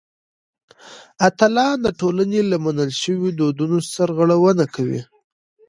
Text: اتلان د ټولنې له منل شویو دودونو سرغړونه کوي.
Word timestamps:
اتلان 1.27 1.75
د 1.85 1.87
ټولنې 1.99 2.41
له 2.51 2.57
منل 2.65 2.89
شویو 3.01 3.35
دودونو 3.39 3.77
سرغړونه 3.93 4.65
کوي. 4.75 5.01